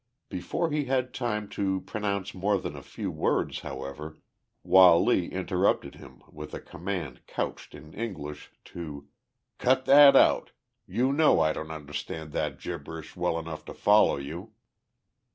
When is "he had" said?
0.71-1.03